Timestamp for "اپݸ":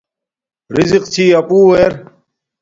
1.39-1.59